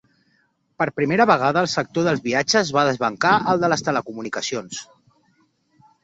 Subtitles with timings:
[0.81, 4.81] Per primera vegada, el sector dels viatges va desbancar el de les telecomunicacions.